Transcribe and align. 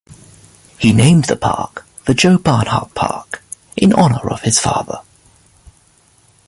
He 0.79 0.93
named 0.93 1.25
the 1.25 1.35
park 1.35 1.85
the 2.05 2.15
Joe 2.15 2.39
Barnhart 2.39 2.95
Park 2.95 3.43
in 3.77 3.93
honor 3.93 4.31
of 4.31 4.41
his 4.41 4.57
father. 4.57 5.01